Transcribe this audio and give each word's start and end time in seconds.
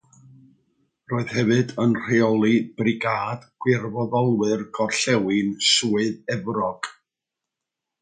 Roedd 1.11 1.33
hefyd 1.39 1.73
yn 1.83 1.93
rheoli 2.05 2.55
Brigâd 2.81 3.47
Gwirfoddolwyr 3.67 4.67
Gorllewin 4.81 5.55
Swydd 5.71 6.37
Efrog. 6.39 6.95